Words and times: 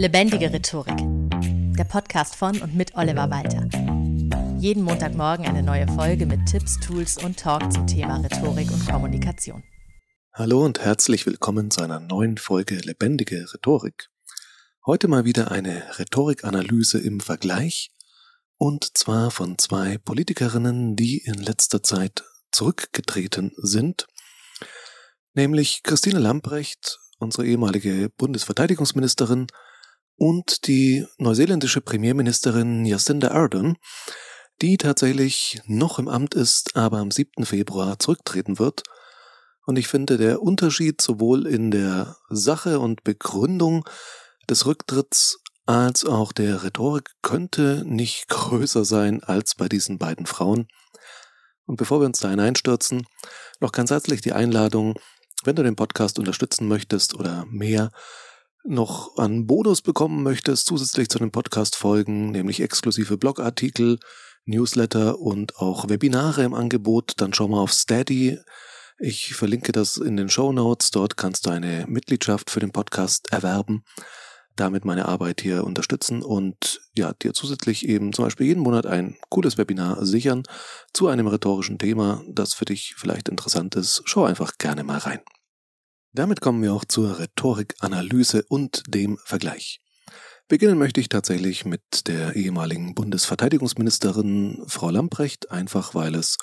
Lebendige 0.00 0.50
Rhetorik. 0.50 0.96
Der 1.76 1.84
Podcast 1.84 2.34
von 2.34 2.58
und 2.62 2.74
mit 2.74 2.94
Oliver 2.94 3.28
Walter. 3.28 3.68
Jeden 4.58 4.82
Montagmorgen 4.82 5.44
eine 5.44 5.62
neue 5.62 5.86
Folge 5.88 6.24
mit 6.24 6.46
Tipps, 6.46 6.80
Tools 6.80 7.22
und 7.22 7.38
Talk 7.38 7.70
zum 7.70 7.86
Thema 7.86 8.16
Rhetorik 8.16 8.70
und 8.70 8.88
Kommunikation. 8.88 9.62
Hallo 10.32 10.64
und 10.64 10.80
herzlich 10.80 11.26
willkommen 11.26 11.70
zu 11.70 11.82
einer 11.82 12.00
neuen 12.00 12.38
Folge 12.38 12.76
Lebendige 12.76 13.46
Rhetorik. 13.52 14.08
Heute 14.86 15.06
mal 15.06 15.26
wieder 15.26 15.50
eine 15.50 15.98
Rhetorikanalyse 15.98 16.98
im 16.98 17.20
Vergleich 17.20 17.90
und 18.56 18.96
zwar 18.96 19.30
von 19.30 19.58
zwei 19.58 19.98
Politikerinnen, 19.98 20.96
die 20.96 21.18
in 21.18 21.34
letzter 21.34 21.82
Zeit 21.82 22.24
zurückgetreten 22.52 23.52
sind, 23.58 24.06
nämlich 25.34 25.82
Christine 25.82 26.20
Lamprecht, 26.20 26.98
unsere 27.18 27.46
ehemalige 27.46 28.08
Bundesverteidigungsministerin, 28.16 29.48
und 30.20 30.66
die 30.66 31.06
neuseeländische 31.16 31.80
Premierministerin 31.80 32.84
Jacinda 32.84 33.30
Ardern, 33.30 33.78
die 34.60 34.76
tatsächlich 34.76 35.62
noch 35.64 35.98
im 35.98 36.08
Amt 36.08 36.34
ist, 36.34 36.76
aber 36.76 36.98
am 36.98 37.10
7. 37.10 37.46
Februar 37.46 37.98
zurücktreten 37.98 38.58
wird. 38.58 38.82
Und 39.64 39.78
ich 39.78 39.88
finde, 39.88 40.18
der 40.18 40.42
Unterschied 40.42 41.00
sowohl 41.00 41.46
in 41.46 41.70
der 41.70 42.18
Sache 42.28 42.80
und 42.80 43.02
Begründung 43.02 43.88
des 44.46 44.66
Rücktritts 44.66 45.38
als 45.64 46.04
auch 46.04 46.32
der 46.32 46.64
Rhetorik 46.64 47.08
könnte 47.22 47.82
nicht 47.86 48.28
größer 48.28 48.84
sein 48.84 49.24
als 49.24 49.54
bei 49.54 49.70
diesen 49.70 49.96
beiden 49.96 50.26
Frauen. 50.26 50.68
Und 51.64 51.76
bevor 51.76 52.00
wir 52.00 52.06
uns 52.06 52.20
da 52.20 52.28
hineinstürzen, 52.28 53.06
noch 53.58 53.72
ganz 53.72 53.90
herzlich 53.90 54.20
die 54.20 54.34
Einladung, 54.34 54.98
wenn 55.44 55.56
du 55.56 55.62
den 55.62 55.76
Podcast 55.76 56.18
unterstützen 56.18 56.68
möchtest 56.68 57.14
oder 57.14 57.46
mehr 57.48 57.90
noch 58.64 59.16
an 59.16 59.46
Bonus 59.46 59.82
bekommen 59.82 60.22
möchtest, 60.22 60.66
zusätzlich 60.66 61.08
zu 61.08 61.18
den 61.18 61.30
Podcast-Folgen, 61.30 62.30
nämlich 62.30 62.60
exklusive 62.60 63.16
Blogartikel, 63.16 63.98
Newsletter 64.44 65.18
und 65.18 65.56
auch 65.56 65.88
Webinare 65.88 66.44
im 66.44 66.54
Angebot, 66.54 67.14
dann 67.18 67.32
schau 67.32 67.48
mal 67.48 67.60
auf 67.60 67.72
Steady. 67.72 68.38
Ich 68.98 69.34
verlinke 69.34 69.72
das 69.72 69.96
in 69.96 70.16
den 70.16 70.28
Show 70.28 70.52
Notes. 70.52 70.90
Dort 70.90 71.16
kannst 71.16 71.46
du 71.46 71.50
eine 71.50 71.86
Mitgliedschaft 71.88 72.50
für 72.50 72.60
den 72.60 72.72
Podcast 72.72 73.32
erwerben, 73.32 73.84
damit 74.56 74.84
meine 74.84 75.06
Arbeit 75.06 75.40
hier 75.40 75.64
unterstützen 75.64 76.22
und 76.22 76.82
ja, 76.94 77.14
dir 77.14 77.32
zusätzlich 77.32 77.88
eben 77.88 78.12
zum 78.12 78.26
Beispiel 78.26 78.46
jeden 78.46 78.62
Monat 78.62 78.86
ein 78.86 79.16
cooles 79.30 79.56
Webinar 79.56 80.04
sichern 80.04 80.42
zu 80.92 81.08
einem 81.08 81.28
rhetorischen 81.28 81.78
Thema, 81.78 82.22
das 82.28 82.52
für 82.52 82.66
dich 82.66 82.94
vielleicht 82.96 83.28
interessant 83.28 83.74
ist. 83.74 84.02
Schau 84.04 84.24
einfach 84.24 84.58
gerne 84.58 84.84
mal 84.84 84.98
rein. 84.98 85.20
Damit 86.12 86.40
kommen 86.40 86.60
wir 86.60 86.74
auch 86.74 86.84
zur 86.84 87.20
Rhetorikanalyse 87.20 88.44
und 88.48 88.82
dem 88.88 89.16
Vergleich. 89.24 89.80
Beginnen 90.48 90.76
möchte 90.76 91.00
ich 91.00 91.08
tatsächlich 91.08 91.64
mit 91.64 92.08
der 92.08 92.34
ehemaligen 92.34 92.96
Bundesverteidigungsministerin 92.96 94.64
Frau 94.66 94.90
Lamprecht, 94.90 95.52
einfach 95.52 95.94
weil 95.94 96.16
es 96.16 96.36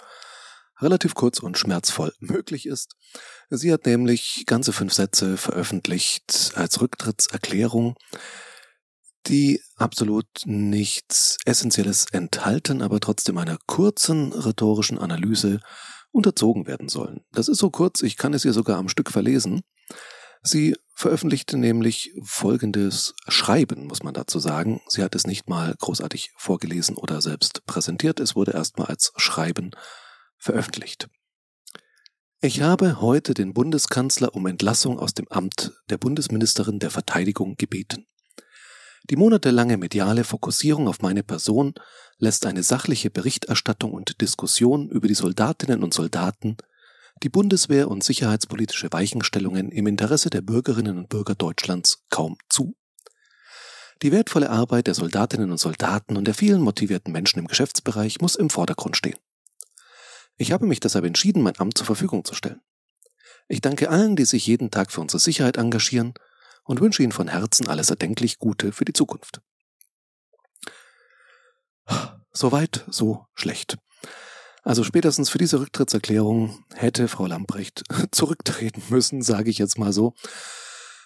relativ 0.80 1.16
kurz 1.16 1.40
und 1.40 1.58
schmerzvoll 1.58 2.14
möglich 2.20 2.66
ist. 2.66 2.94
Sie 3.50 3.74
hat 3.74 3.86
nämlich 3.86 4.44
ganze 4.46 4.72
fünf 4.72 4.94
Sätze 4.94 5.36
veröffentlicht 5.36 6.54
als 6.56 6.80
Rücktrittserklärung, 6.80 7.96
die 9.26 9.62
absolut 9.76 10.28
nichts 10.46 11.40
Essentielles 11.44 12.06
enthalten, 12.14 12.82
aber 12.82 13.02
trotzdem 13.02 13.38
einer 13.38 13.58
kurzen 13.66 14.32
rhetorischen 14.32 14.98
Analyse 14.98 15.60
unterzogen 16.12 16.68
werden 16.68 16.90
sollen. 16.90 17.22
Das 17.32 17.48
ist 17.48 17.60
so 17.60 17.70
kurz, 17.70 18.02
ich 18.02 18.18
kann 18.18 18.34
es 18.34 18.46
ihr 18.46 18.54
sogar 18.54 18.78
am 18.78 18.90
Stück 18.90 19.12
verlesen. 19.12 19.62
Sie 20.42 20.76
veröffentlichte 20.96 21.58
nämlich 21.58 22.14
folgendes 22.24 23.14
Schreiben, 23.28 23.86
muss 23.88 24.04
man 24.04 24.14
dazu 24.14 24.40
sagen. 24.40 24.82
Sie 24.88 25.04
hat 25.04 25.16
es 25.16 25.28
nicht 25.28 25.50
mal 25.50 25.76
großartig 25.78 26.32
vorgelesen 26.38 26.96
oder 26.98 27.22
selbst 27.22 27.66
präsentiert, 27.66 28.20
es 28.20 28.36
wurde 28.36 28.54
erstmal 28.54 28.88
als 28.88 29.14
Schreiben 29.18 29.72
veröffentlicht. 30.38 31.08
Ich 32.40 32.62
habe 32.62 33.02
heute 33.02 33.34
den 33.34 33.54
Bundeskanzler 33.54 34.36
um 34.36 34.46
Entlassung 34.46 35.00
aus 35.00 35.14
dem 35.14 35.28
Amt 35.30 35.74
der 35.90 35.98
Bundesministerin 35.98 36.78
der 36.80 36.92
Verteidigung 36.92 37.56
gebeten. 37.58 38.06
Die 39.10 39.16
monatelange 39.16 39.78
mediale 39.78 40.26
Fokussierung 40.26 40.90
auf 40.90 41.02
meine 41.02 41.24
Person 41.24 41.74
lässt 42.18 42.46
eine 42.46 42.62
sachliche 42.62 43.10
Berichterstattung 43.10 43.94
und 43.94 44.20
Diskussion 44.20 44.90
über 44.90 45.08
die 45.08 45.14
Soldatinnen 45.14 45.82
und 45.82 45.94
Soldaten, 45.94 46.58
die 47.24 47.30
Bundeswehr 47.30 47.90
und 47.90 48.04
sicherheitspolitische 48.04 48.92
Weichenstellungen 48.92 49.72
im 49.72 49.88
Interesse 49.88 50.30
der 50.30 50.42
Bürgerinnen 50.42 50.98
und 50.98 51.10
Bürger 51.10 51.36
Deutschlands 51.36 52.04
kaum 52.10 52.38
zu. 52.50 52.76
Die 54.02 54.12
wertvolle 54.12 54.50
Arbeit 54.50 54.88
der 54.88 54.94
Soldatinnen 54.94 55.52
und 55.52 55.58
Soldaten 55.58 56.18
und 56.18 56.26
der 56.26 56.36
vielen 56.36 56.62
motivierten 56.62 57.14
Menschen 57.14 57.40
im 57.40 57.48
Geschäftsbereich 57.48 58.20
muss 58.20 58.36
im 58.36 58.50
Vordergrund 58.50 58.98
stehen. 58.98 59.18
Ich 60.36 60.52
habe 60.52 60.68
mich 60.68 60.82
deshalb 60.82 61.06
entschieden, 61.06 61.42
mein 61.42 61.58
Amt 61.60 61.78
zur 61.78 61.88
Verfügung 61.88 62.26
zu 62.26 62.36
stellen. 62.36 62.62
Ich 63.48 63.62
danke 63.62 63.90
allen, 63.90 64.16
die 64.16 64.26
sich 64.26 64.46
jeden 64.46 64.70
Tag 64.70 64.92
für 64.92 65.02
unsere 65.02 65.20
Sicherheit 65.20 65.58
engagieren 65.58 66.14
und 66.68 66.82
wünsche 66.82 67.02
Ihnen 67.02 67.12
von 67.12 67.28
Herzen 67.28 67.68
alles 67.68 67.90
erdenklich 67.90 68.38
Gute 68.38 68.72
für 68.72 68.86
die 68.86 68.94
Zukunft. 68.94 69.42
Soweit, 72.32 72.86
so 72.90 73.26
schlecht. 73.34 73.78
Also 74.64 74.84
spätestens 74.84 75.30
für 75.30 75.38
diese 75.38 75.62
Rücktrittserklärung 75.62 76.64
hätte 76.76 77.08
Frau 77.08 77.26
Lamprecht 77.26 77.84
zurücktreten 78.12 78.84
müssen, 78.90 79.22
sage 79.22 79.50
ich 79.50 79.58
jetzt 79.58 79.80
mal 79.80 79.94
so. 79.94 80.14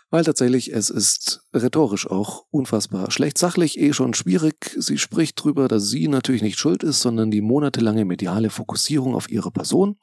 Weil 0.09 0.25
tatsächlich 0.25 0.73
es 0.73 0.89
ist 0.89 1.41
rhetorisch 1.53 2.09
auch 2.09 2.45
unfassbar 2.49 3.11
schlecht. 3.11 3.37
Sachlich 3.37 3.79
eh 3.79 3.93
schon 3.93 4.13
schwierig. 4.13 4.75
Sie 4.77 4.97
spricht 4.97 5.41
drüber, 5.41 5.69
dass 5.69 5.87
sie 5.87 6.09
natürlich 6.09 6.41
nicht 6.41 6.59
schuld 6.59 6.83
ist, 6.83 6.99
sondern 6.99 7.31
die 7.31 7.39
monatelange 7.39 8.03
mediale 8.03 8.49
Fokussierung 8.49 9.15
auf 9.15 9.29
ihre 9.29 9.51
Person. 9.51 9.99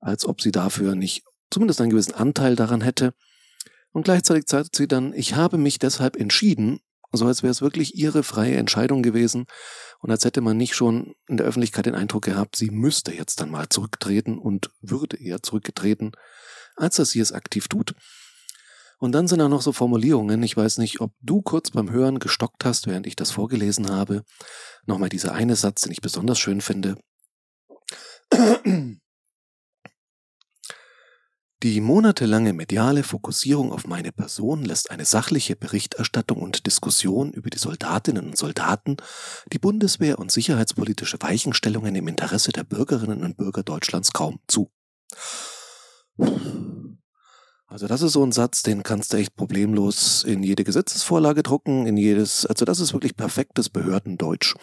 Als 0.00 0.24
ob 0.24 0.40
sie 0.40 0.52
dafür 0.52 0.94
nicht 0.94 1.24
zumindest 1.50 1.80
einen 1.80 1.90
gewissen 1.90 2.14
Anteil 2.14 2.56
daran 2.56 2.80
hätte. 2.80 3.14
Und 3.94 4.02
gleichzeitig 4.02 4.46
sagt 4.48 4.74
sie 4.74 4.88
dann, 4.88 5.12
ich 5.12 5.36
habe 5.36 5.56
mich 5.56 5.78
deshalb 5.78 6.16
entschieden, 6.16 6.80
so 7.12 7.26
als 7.26 7.44
wäre 7.44 7.52
es 7.52 7.62
wirklich 7.62 7.94
ihre 7.94 8.24
freie 8.24 8.56
Entscheidung 8.56 9.04
gewesen 9.04 9.46
und 10.00 10.10
als 10.10 10.24
hätte 10.24 10.40
man 10.40 10.56
nicht 10.56 10.74
schon 10.74 11.14
in 11.28 11.36
der 11.36 11.46
Öffentlichkeit 11.46 11.86
den 11.86 11.94
Eindruck 11.94 12.24
gehabt, 12.24 12.56
sie 12.56 12.70
müsste 12.70 13.14
jetzt 13.14 13.40
dann 13.40 13.52
mal 13.52 13.68
zurücktreten 13.68 14.36
und 14.36 14.72
würde 14.80 15.16
eher 15.16 15.44
zurückgetreten, 15.44 16.10
als 16.74 16.96
dass 16.96 17.10
sie 17.10 17.20
es 17.20 17.30
aktiv 17.30 17.68
tut. 17.68 17.94
Und 18.98 19.12
dann 19.12 19.28
sind 19.28 19.38
da 19.38 19.48
noch 19.48 19.62
so 19.62 19.70
Formulierungen, 19.70 20.42
ich 20.42 20.56
weiß 20.56 20.78
nicht, 20.78 21.00
ob 21.00 21.12
du 21.20 21.40
kurz 21.40 21.70
beim 21.70 21.92
Hören 21.92 22.18
gestockt 22.18 22.64
hast, 22.64 22.88
während 22.88 23.06
ich 23.06 23.14
das 23.14 23.30
vorgelesen 23.30 23.92
habe. 23.92 24.24
Nochmal 24.86 25.08
dieser 25.08 25.34
eine 25.34 25.54
Satz, 25.54 25.82
den 25.82 25.92
ich 25.92 26.00
besonders 26.00 26.40
schön 26.40 26.60
finde. 26.60 26.96
Die 31.64 31.80
monatelange 31.80 32.52
mediale 32.52 33.02
Fokussierung 33.02 33.72
auf 33.72 33.86
meine 33.86 34.12
Person 34.12 34.66
lässt 34.66 34.90
eine 34.90 35.06
sachliche 35.06 35.56
Berichterstattung 35.56 36.42
und 36.42 36.66
Diskussion 36.66 37.32
über 37.32 37.48
die 37.48 37.56
Soldatinnen 37.56 38.26
und 38.26 38.36
Soldaten, 38.36 38.98
die 39.50 39.58
Bundeswehr 39.58 40.18
und 40.18 40.30
sicherheitspolitische 40.30 41.16
Weichenstellungen 41.22 41.94
im 41.94 42.06
Interesse 42.06 42.52
der 42.52 42.64
Bürgerinnen 42.64 43.24
und 43.24 43.38
Bürger 43.38 43.62
Deutschlands 43.62 44.12
kaum 44.12 44.40
zu. 44.46 44.70
Also 47.66 47.86
das 47.86 48.02
ist 48.02 48.12
so 48.12 48.22
ein 48.22 48.32
Satz, 48.32 48.62
den 48.62 48.82
kannst 48.82 49.14
du 49.14 49.16
echt 49.16 49.34
problemlos 49.34 50.22
in 50.22 50.42
jede 50.42 50.64
Gesetzesvorlage 50.64 51.42
drucken, 51.42 51.86
in 51.86 51.96
jedes, 51.96 52.44
also 52.44 52.66
das 52.66 52.78
ist 52.78 52.92
wirklich 52.92 53.16
perfektes 53.16 53.70
Behördendeutsch. 53.70 54.54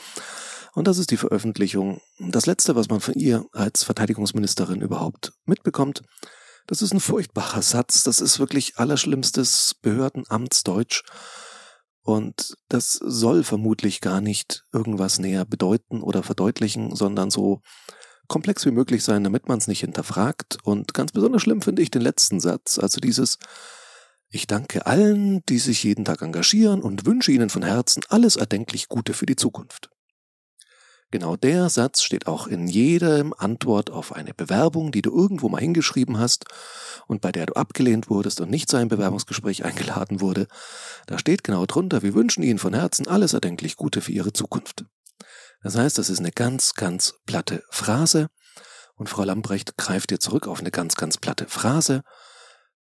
Und 0.74 0.88
das 0.88 1.00
ist 1.00 1.10
die 1.10 1.18
Veröffentlichung. 1.18 2.00
Das 2.20 2.46
letzte, 2.46 2.76
was 2.76 2.90
man 2.90 3.00
von 3.00 3.16
ihr 3.16 3.44
als 3.54 3.84
Verteidigungsministerin 3.84 4.82
überhaupt 4.82 5.34
mitbekommt, 5.46 6.04
das 6.72 6.82
ist 6.82 6.94
ein 6.94 7.02
furchtbarer 7.02 7.62
Satz. 7.62 8.04
Das 8.04 8.22
ist 8.22 8.40
wirklich 8.40 8.78
allerschlimmstes 8.78 9.76
Behördenamtsdeutsch. 9.82 11.04
Und 12.02 12.56
das 12.70 12.94
soll 12.94 13.44
vermutlich 13.44 14.00
gar 14.00 14.22
nicht 14.22 14.64
irgendwas 14.72 15.20
näher 15.20 15.44
bedeuten 15.44 16.02
oder 16.02 16.24
verdeutlichen, 16.24 16.96
sondern 16.96 17.30
so 17.30 17.60
komplex 18.30 18.66
wie 18.66 18.72
möglich 18.72 19.04
sein, 19.04 19.26
damit 19.26 19.50
man 19.50 19.58
es 19.58 19.68
nicht 19.68 19.82
hinterfragt. 19.82 20.60
Und 20.64 20.94
ganz 20.94 21.12
besonders 21.12 21.42
schlimm 21.42 21.62
finde 21.62 21.82
ich 21.82 21.92
den 21.92 22.04
letzten 22.04 22.40
Satz, 22.40 22.80
also 22.80 23.02
dieses 23.02 23.38
Ich 24.30 24.48
danke 24.48 24.86
allen, 24.86 25.44
die 25.50 25.60
sich 25.60 25.84
jeden 25.84 26.06
Tag 26.06 26.22
engagieren 26.22 26.82
und 26.82 27.06
wünsche 27.06 27.34
ihnen 27.34 27.50
von 27.50 27.64
Herzen 27.64 28.04
alles 28.08 28.38
erdenklich 28.38 28.88
Gute 28.88 29.14
für 29.14 29.26
die 29.26 29.36
Zukunft. 29.36 29.91
Genau 31.12 31.36
der 31.36 31.70
Satz 31.70 32.02
steht 32.04 32.26
auch 32.26 32.48
in 32.48 32.68
jedem 32.68 33.34
Antwort 33.38 33.90
auf 33.90 34.14
eine 34.14 34.34
Bewerbung, 34.34 34.94
die 34.94 35.02
du 35.02 35.14
irgendwo 35.14 35.50
mal 35.50 35.60
hingeschrieben 35.60 36.18
hast 36.18 36.46
und 37.06 37.20
bei 37.20 37.34
der 37.34 37.48
du 37.48 37.54
abgelehnt 37.54 38.10
wurdest 38.10 38.40
und 38.40 38.50
nicht 38.50 38.70
zu 38.70 38.78
einem 38.78 38.88
Bewerbungsgespräch 38.88 39.66
eingeladen 39.66 40.22
wurde. 40.22 40.48
Da 41.08 41.20
steht 41.20 41.44
genau 41.44 41.66
drunter, 41.66 42.02
wir 42.02 42.14
wünschen 42.14 42.44
Ihnen 42.44 42.60
von 42.60 42.74
Herzen 42.74 43.08
alles 43.08 43.34
erdenklich 43.34 43.76
Gute 43.76 44.00
für 44.00 44.14
Ihre 44.14 44.32
Zukunft. 44.32 44.86
Das 45.62 45.76
heißt, 45.76 45.98
das 45.98 46.10
ist 46.10 46.20
eine 46.20 46.32
ganz, 46.32 46.74
ganz 46.74 47.16
platte 47.26 47.62
Phrase 47.70 48.30
und 48.96 49.10
Frau 49.10 49.24
Lambrecht 49.24 49.78
greift 49.78 50.12
dir 50.12 50.20
zurück 50.20 50.48
auf 50.48 50.62
eine 50.62 50.72
ganz, 50.72 50.96
ganz 50.96 51.18
platte 51.18 51.46
Phrase 51.48 52.04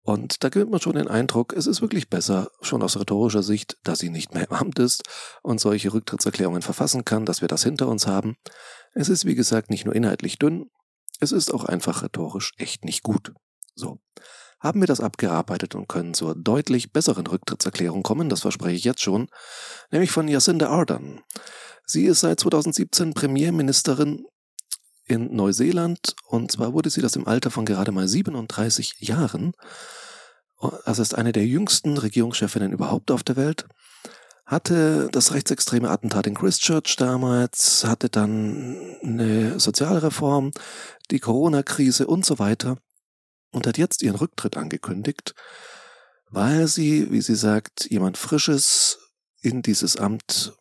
Und 0.07 0.41
da 0.45 0.47
gewinnt 0.47 0.71
man 0.71 0.79
schon 0.79 0.95
den 0.95 1.09
Eindruck, 1.09 1.51
es 1.51 1.67
ist 1.67 1.81
wirklich 1.81 2.09
besser, 2.09 2.49
schon 2.61 2.81
aus 2.81 2.97
rhetorischer 2.97 3.43
Sicht, 3.43 3.75
dass 3.83 3.99
sie 3.99 4.09
nicht 4.09 4.33
mehr 4.33 4.47
im 4.49 4.55
Amt 4.55 4.79
ist 4.79 5.03
und 5.43 5.59
solche 5.59 5.91
Rücktrittserklärungen 5.91 6.61
verfassen 6.61 7.03
kann, 7.03 7.25
dass 7.25 7.41
wir 7.41 7.49
das 7.49 7.61
hinter 7.61 7.89
uns 7.89 8.07
haben. 8.07 8.37
Es 8.93 9.09
ist, 9.09 9.25
wie 9.25 9.35
gesagt, 9.35 9.69
nicht 9.69 9.83
nur 9.83 9.93
inhaltlich 9.93 10.39
dünn, 10.39 10.69
es 11.19 11.33
ist 11.33 11.53
auch 11.53 11.65
einfach 11.65 12.03
rhetorisch 12.03 12.53
echt 12.57 12.85
nicht 12.85 13.03
gut. 13.03 13.33
So. 13.75 13.99
Haben 14.61 14.79
wir 14.79 14.87
das 14.87 15.01
abgearbeitet 15.01 15.75
und 15.75 15.89
können 15.89 16.13
zur 16.13 16.35
deutlich 16.35 16.93
besseren 16.93 17.27
Rücktrittserklärung 17.27 18.01
kommen, 18.01 18.29
das 18.29 18.43
verspreche 18.43 18.77
ich 18.77 18.85
jetzt 18.85 19.01
schon, 19.01 19.27
nämlich 19.91 20.11
von 20.11 20.29
Jacinda 20.29 20.69
Ardern. 20.69 21.19
Sie 21.85 22.05
ist 22.05 22.21
seit 22.21 22.39
2017 22.39 23.13
Premierministerin 23.13 24.25
in 25.03 25.35
Neuseeland 25.35 26.15
und 26.27 26.49
zwar 26.49 26.71
wurde 26.71 26.89
sie 26.89 27.01
das 27.01 27.17
im 27.17 27.27
Alter 27.27 27.51
von 27.51 27.65
gerade 27.65 27.91
mal 27.91 28.07
37 28.07 28.95
Jahren. 28.99 29.51
Das 30.85 30.99
ist 30.99 31.15
eine 31.15 31.31
der 31.31 31.45
jüngsten 31.45 31.97
Regierungschefinnen 31.97 32.71
überhaupt 32.71 33.11
auf 33.11 33.23
der 33.23 33.35
Welt. 33.35 33.67
Hatte 34.45 35.09
das 35.11 35.33
rechtsextreme 35.33 35.89
Attentat 35.89 36.25
in 36.25 36.35
Christchurch 36.35 36.95
damals, 36.95 37.83
hatte 37.83 38.09
dann 38.09 38.97
eine 39.03 39.59
Sozialreform, 39.59 40.51
die 41.11 41.19
Corona-Krise 41.19 42.07
und 42.07 42.25
so 42.25 42.39
weiter 42.39 42.77
und 43.51 43.67
hat 43.67 43.77
jetzt 43.77 44.01
ihren 44.01 44.15
Rücktritt 44.15 44.57
angekündigt, 44.57 45.35
weil 46.29 46.67
sie, 46.67 47.11
wie 47.11 47.21
sie 47.21 47.35
sagt, 47.35 47.89
jemand 47.89 48.17
Frisches 48.17 48.99
in 49.41 49.61
dieses 49.61 49.97
Amt 49.97 50.53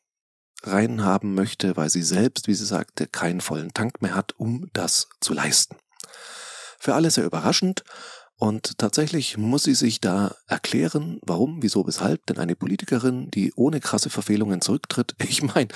reinhaben 0.62 1.34
möchte, 1.34 1.76
weil 1.76 1.90
sie 1.90 2.02
selbst, 2.02 2.48
wie 2.48 2.54
sie 2.54 2.66
sagte, 2.66 3.06
keinen 3.06 3.40
vollen 3.40 3.72
Tank 3.72 4.02
mehr 4.02 4.14
hat, 4.14 4.34
um 4.36 4.68
das 4.72 5.08
zu 5.20 5.32
leisten. 5.32 5.76
Für 6.78 6.94
alle 6.94 7.10
sehr 7.10 7.24
überraschend 7.24 7.84
und 8.38 8.76
tatsächlich 8.76 9.38
muss 9.38 9.62
sie 9.62 9.74
sich 9.74 9.98
da 10.00 10.34
erklären, 10.46 11.20
warum, 11.22 11.62
wieso, 11.62 11.86
weshalb, 11.86 12.26
denn 12.26 12.36
eine 12.36 12.54
Politikerin, 12.54 13.30
die 13.30 13.50
ohne 13.56 13.80
krasse 13.80 14.10
Verfehlungen 14.10 14.60
zurücktritt, 14.60 15.14
ich 15.26 15.42
meine, 15.42 15.68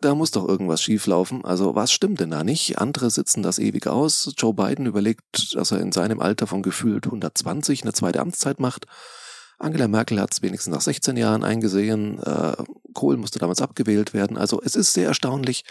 da 0.00 0.16
muss 0.16 0.32
doch 0.32 0.48
irgendwas 0.48 0.82
schieflaufen. 0.82 1.44
Also 1.44 1.76
was 1.76 1.92
stimmt 1.92 2.18
denn 2.18 2.30
da 2.30 2.42
nicht? 2.42 2.78
Andere 2.78 3.10
sitzen 3.10 3.44
das 3.44 3.60
ewig 3.60 3.86
aus. 3.86 4.32
Joe 4.36 4.52
Biden 4.52 4.86
überlegt, 4.86 5.54
dass 5.54 5.70
er 5.70 5.80
in 5.80 5.92
seinem 5.92 6.18
Alter 6.18 6.48
von 6.48 6.62
gefühlt 6.62 7.06
120 7.06 7.82
eine 7.82 7.92
zweite 7.92 8.20
Amtszeit 8.20 8.58
macht. 8.58 8.86
Angela 9.58 9.86
Merkel 9.86 10.20
hat 10.20 10.32
es 10.32 10.42
wenigstens 10.42 10.74
nach 10.74 10.80
16 10.80 11.16
Jahren 11.16 11.44
eingesehen. 11.44 12.20
Äh, 12.20 12.56
Kohl 12.94 13.16
musste 13.16 13.38
damals 13.38 13.62
abgewählt 13.62 14.12
werden. 14.12 14.36
Also 14.36 14.60
es 14.60 14.74
ist 14.74 14.92
sehr 14.92 15.06
erstaunlich, 15.06 15.64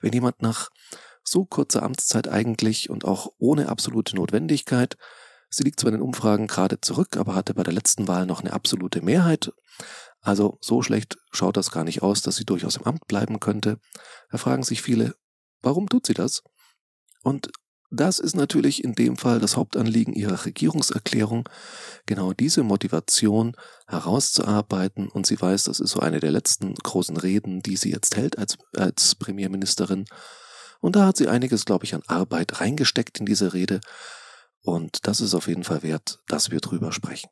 wenn 0.00 0.12
jemand 0.12 0.42
nach 0.42 0.68
so 1.24 1.46
kurzer 1.46 1.82
Amtszeit 1.82 2.28
eigentlich 2.28 2.90
und 2.90 3.06
auch 3.06 3.32
ohne 3.38 3.70
absolute 3.70 4.14
Notwendigkeit 4.14 4.98
Sie 5.56 5.64
liegt 5.64 5.80
zwar 5.80 5.92
in 5.92 5.98
den 5.98 6.06
Umfragen 6.06 6.46
gerade 6.46 6.80
zurück, 6.80 7.16
aber 7.16 7.34
hatte 7.34 7.54
bei 7.54 7.62
der 7.62 7.72
letzten 7.72 8.08
Wahl 8.08 8.26
noch 8.26 8.40
eine 8.40 8.52
absolute 8.52 9.02
Mehrheit. 9.02 9.52
Also 10.20 10.58
so 10.60 10.82
schlecht 10.82 11.16
schaut 11.32 11.56
das 11.56 11.70
gar 11.70 11.84
nicht 11.84 12.02
aus, 12.02 12.22
dass 12.22 12.36
sie 12.36 12.44
durchaus 12.44 12.76
im 12.76 12.84
Amt 12.84 13.06
bleiben 13.06 13.40
könnte. 13.40 13.78
Da 14.30 14.38
fragen 14.38 14.62
sich 14.62 14.82
viele, 14.82 15.14
warum 15.62 15.88
tut 15.88 16.06
sie 16.06 16.14
das? 16.14 16.42
Und 17.22 17.50
das 17.90 18.18
ist 18.18 18.34
natürlich 18.34 18.82
in 18.82 18.94
dem 18.94 19.16
Fall 19.16 19.38
das 19.38 19.56
Hauptanliegen 19.56 20.14
ihrer 20.14 20.44
Regierungserklärung, 20.44 21.48
genau 22.06 22.32
diese 22.32 22.62
Motivation 22.62 23.54
herauszuarbeiten. 23.86 25.08
Und 25.08 25.26
sie 25.26 25.40
weiß, 25.40 25.64
das 25.64 25.78
ist 25.78 25.90
so 25.90 26.00
eine 26.00 26.20
der 26.20 26.32
letzten 26.32 26.74
großen 26.74 27.16
Reden, 27.16 27.62
die 27.62 27.76
sie 27.76 27.92
jetzt 27.92 28.16
hält 28.16 28.38
als, 28.38 28.56
als 28.74 29.14
Premierministerin. 29.14 30.06
Und 30.80 30.96
da 30.96 31.06
hat 31.06 31.16
sie 31.16 31.28
einiges, 31.28 31.64
glaube 31.64 31.84
ich, 31.84 31.94
an 31.94 32.02
Arbeit 32.08 32.60
reingesteckt 32.60 33.20
in 33.20 33.26
diese 33.26 33.52
Rede. 33.52 33.80
Und 34.64 35.06
das 35.06 35.20
ist 35.20 35.34
auf 35.34 35.46
jeden 35.46 35.62
Fall 35.62 35.82
wert, 35.82 36.20
dass 36.26 36.50
wir 36.50 36.60
drüber 36.60 36.90
sprechen. 36.90 37.28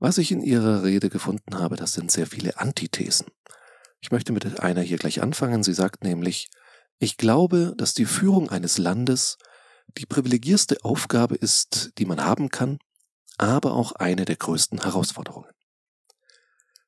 Was 0.00 0.18
ich 0.18 0.32
in 0.32 0.42
Ihrer 0.42 0.82
Rede 0.82 1.08
gefunden 1.10 1.58
habe, 1.58 1.76
das 1.76 1.92
sind 1.92 2.10
sehr 2.10 2.26
viele 2.26 2.58
Antithesen. 2.58 3.28
Ich 4.00 4.10
möchte 4.10 4.32
mit 4.32 4.60
einer 4.60 4.80
hier 4.80 4.98
gleich 4.98 5.22
anfangen. 5.22 5.62
Sie 5.62 5.74
sagt 5.74 6.02
nämlich, 6.02 6.50
ich 6.98 7.16
glaube, 7.16 7.74
dass 7.76 7.94
die 7.94 8.04
Führung 8.04 8.50
eines 8.50 8.78
Landes 8.78 9.38
die 9.96 10.06
privilegierste 10.06 10.84
Aufgabe 10.84 11.36
ist, 11.36 11.92
die 11.98 12.04
man 12.04 12.24
haben 12.24 12.48
kann, 12.48 12.78
aber 13.38 13.74
auch 13.74 13.92
eine 13.92 14.24
der 14.24 14.36
größten 14.36 14.82
Herausforderungen. 14.82 15.52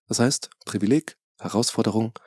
Das 0.09 0.19
heißt, 0.19 0.51
Privileg, 0.65 1.17
Herausforderung, 1.39 2.19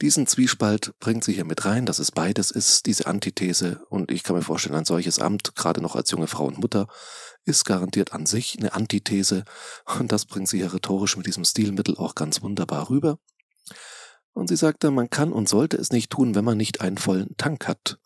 diesen 0.00 0.26
Zwiespalt 0.26 0.94
bringt 0.98 1.24
sie 1.24 1.34
hier 1.34 1.44
mit 1.44 1.64
rein, 1.64 1.84
dass 1.84 1.98
es 1.98 2.10
beides 2.10 2.50
ist, 2.50 2.86
diese 2.86 3.06
Antithese. 3.06 3.84
Und 3.90 4.10
ich 4.10 4.22
kann 4.22 4.36
mir 4.36 4.42
vorstellen, 4.42 4.74
ein 4.74 4.84
solches 4.84 5.18
Amt, 5.18 5.54
gerade 5.54 5.80
noch 5.80 5.94
als 5.94 6.10
junge 6.10 6.26
Frau 6.26 6.46
und 6.46 6.58
Mutter, 6.58 6.88
ist 7.44 7.64
garantiert 7.64 8.12
an 8.12 8.26
sich 8.26 8.56
eine 8.58 8.72
Antithese. 8.72 9.44
Und 9.98 10.10
das 10.12 10.24
bringt 10.24 10.48
sie 10.48 10.58
hier 10.58 10.72
rhetorisch 10.72 11.16
mit 11.16 11.26
diesem 11.26 11.44
Stilmittel 11.44 11.96
auch 11.96 12.14
ganz 12.14 12.42
wunderbar 12.42 12.88
rüber. 12.88 13.18
Und 14.32 14.48
sie 14.48 14.56
sagte, 14.56 14.90
man 14.90 15.10
kann 15.10 15.32
und 15.32 15.48
sollte 15.48 15.76
es 15.76 15.90
nicht 15.90 16.10
tun, 16.10 16.34
wenn 16.34 16.44
man 16.44 16.56
nicht 16.56 16.80
einen 16.80 16.98
vollen 16.98 17.36
Tank 17.36 17.68
hat. 17.68 17.98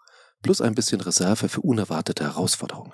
Plus 0.42 0.60
ein 0.60 0.74
bisschen 0.74 1.00
Reserve 1.00 1.48
für 1.48 1.60
unerwartete 1.60 2.24
Herausforderungen. 2.24 2.92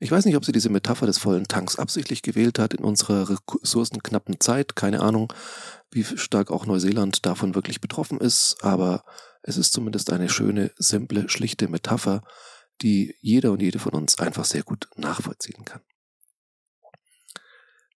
Ich 0.00 0.10
weiß 0.10 0.24
nicht, 0.24 0.36
ob 0.36 0.44
sie 0.44 0.52
diese 0.52 0.70
Metapher 0.70 1.06
des 1.06 1.18
vollen 1.18 1.46
Tanks 1.48 1.76
absichtlich 1.78 2.22
gewählt 2.22 2.58
hat 2.58 2.74
in 2.74 2.84
unserer 2.84 3.28
ressourcenknappen 3.28 4.40
Zeit. 4.40 4.76
Keine 4.76 5.00
Ahnung, 5.00 5.32
wie 5.90 6.04
stark 6.04 6.50
auch 6.50 6.66
Neuseeland 6.66 7.24
davon 7.24 7.54
wirklich 7.54 7.80
betroffen 7.80 8.18
ist. 8.18 8.56
Aber 8.62 9.04
es 9.42 9.56
ist 9.56 9.72
zumindest 9.72 10.12
eine 10.12 10.28
schöne, 10.28 10.72
simple, 10.76 11.28
schlichte 11.28 11.68
Metapher, 11.68 12.22
die 12.82 13.14
jeder 13.20 13.52
und 13.52 13.62
jede 13.62 13.78
von 13.78 13.92
uns 13.92 14.18
einfach 14.18 14.44
sehr 14.44 14.62
gut 14.62 14.88
nachvollziehen 14.96 15.64
kann. 15.64 15.80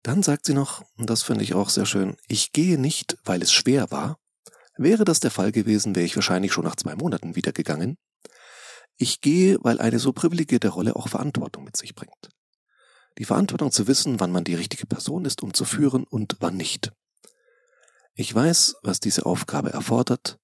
Dann 0.03 0.23
sagt 0.23 0.47
sie 0.47 0.55
noch, 0.55 0.85
und 0.97 1.11
das 1.11 1.23
finde 1.23 1.43
ich 1.43 1.55
auch 1.55 1.69
sehr 1.69 1.87
schön, 1.87 2.17
ich 2.29 2.53
gehe 2.53 2.79
nicht, 2.79 3.19
weil 3.25 3.43
es 3.43 3.53
schwer 3.53 3.91
war. 3.91 4.19
Wäre 4.77 5.05
das 5.05 5.19
der 5.19 5.33
Fall 5.33 5.51
gewesen, 5.51 5.97
wäre 5.97 6.07
ich 6.07 6.15
wahrscheinlich 6.15 6.53
schon 6.53 6.65
nach 6.65 6.77
zwei 6.77 6.95
Monaten 6.95 7.35
wieder 7.35 7.53
gegangen. 7.53 7.99
Ich 8.99 9.21
gehe, 9.21 9.59
weil 9.63 9.81
eine 9.81 10.01
so 10.01 10.13
privilegierte 10.13 10.69
Rolle 10.69 10.97
auch 10.97 11.09
Verantwortung 11.09 11.65
mit 11.65 11.77
sich 11.77 11.95
bringt. 11.95 12.31
Die 13.19 13.25
Verantwortung 13.25 13.71
zu 13.71 13.87
wissen, 13.87 14.21
wann 14.21 14.33
man 14.33 14.45
die 14.45 14.57
richtige 14.57 14.87
Person 14.87 15.25
ist, 15.25 15.43
um 15.43 15.55
zu 15.55 15.65
führen 15.65 16.05
und 16.05 16.37
wann 16.41 16.57
nicht. 16.57 16.93
Ich 18.15 18.35
weiß, 18.35 18.77
was 18.83 18.99
diese 18.99 19.25
Aufgabe 19.25 19.73
erfordert 19.73 20.39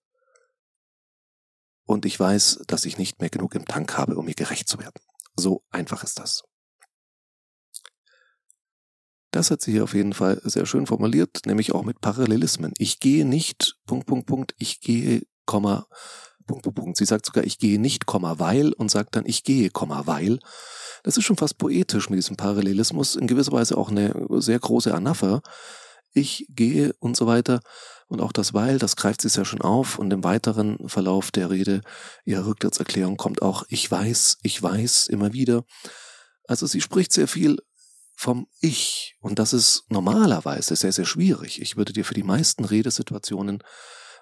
und 1.84 2.06
ich 2.06 2.18
weiß, 2.18 2.62
dass 2.68 2.84
ich 2.84 2.96
nicht 2.96 3.20
mehr 3.20 3.30
genug 3.30 3.56
im 3.56 3.64
Tank 3.64 3.98
habe, 3.98 4.16
um 4.16 4.28
ihr 4.28 4.34
gerecht 4.34 4.68
zu 4.68 4.78
werden. 4.78 5.02
So 5.36 5.64
einfach 5.70 6.04
ist 6.04 6.20
das. 6.20 6.44
Das 9.32 9.50
hat 9.50 9.62
sie 9.62 9.72
hier 9.72 9.82
auf 9.82 9.94
jeden 9.94 10.12
Fall 10.12 10.40
sehr 10.44 10.64
schön 10.64 10.86
formuliert, 10.86 11.44
nämlich 11.44 11.74
auch 11.74 11.82
mit 11.82 12.00
Parallelismen. 12.00 12.72
Ich 12.78 13.00
gehe 13.00 13.24
nicht, 13.24 13.74
Punkt, 13.84 14.06
Punkt, 14.06 14.26
Punkt, 14.26 14.54
ich 14.58 14.80
gehe, 14.80 15.22
Komma, 15.44 15.88
Punkt, 16.46 16.64
Punkt, 16.64 16.78
Punkt. 16.78 16.96
Sie 16.96 17.04
sagt 17.04 17.26
sogar, 17.26 17.44
ich 17.44 17.58
gehe 17.58 17.80
nicht, 17.80 18.06
Komma, 18.06 18.38
weil 18.38 18.72
und 18.72 18.90
sagt 18.90 19.16
dann, 19.16 19.26
ich 19.26 19.44
gehe, 19.44 19.70
Komma, 19.70 20.06
weil. 20.06 20.38
Das 21.02 21.16
ist 21.16 21.24
schon 21.24 21.36
fast 21.36 21.58
poetisch 21.58 22.08
mit 22.08 22.16
diesem 22.16 22.36
Parallelismus, 22.36 23.16
in 23.16 23.26
gewisser 23.26 23.52
Weise 23.52 23.76
auch 23.76 23.90
eine 23.90 24.14
sehr 24.40 24.58
große 24.58 24.94
Anapher. 24.94 25.42
Ich 26.12 26.46
gehe 26.48 26.94
und 27.00 27.16
so 27.16 27.26
weiter. 27.26 27.60
Und 28.06 28.20
auch 28.20 28.32
das 28.32 28.54
Weil, 28.54 28.78
das 28.78 28.96
greift 28.96 29.22
sie 29.22 29.28
ja 29.28 29.44
schon 29.44 29.62
auf 29.62 29.98
und 29.98 30.12
im 30.12 30.24
weiteren 30.24 30.88
Verlauf 30.88 31.30
der 31.30 31.50
Rede, 31.50 31.80
ihrer 32.24 32.46
Rücktrittserklärung 32.46 33.16
kommt 33.16 33.42
auch 33.42 33.64
ich 33.68 33.90
weiß, 33.90 34.38
ich 34.42 34.62
weiß 34.62 35.08
immer 35.08 35.32
wieder. 35.32 35.64
Also 36.46 36.66
sie 36.66 36.80
spricht 36.80 37.12
sehr 37.12 37.28
viel 37.28 37.58
vom 38.16 38.46
Ich 38.60 39.16
und 39.20 39.38
das 39.38 39.52
ist 39.52 39.84
normalerweise 39.88 40.76
sehr, 40.76 40.92
sehr 40.92 41.06
schwierig. 41.06 41.60
Ich 41.60 41.76
würde 41.76 41.92
dir 41.92 42.04
für 42.04 42.14
die 42.14 42.22
meisten 42.22 42.64
Redesituationen 42.64 43.62